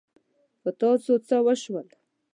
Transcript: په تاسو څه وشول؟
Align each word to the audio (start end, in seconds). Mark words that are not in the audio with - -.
په 0.61 0.69
تاسو 0.79 1.13
څه 1.27 1.37
وشول؟ 1.45 1.87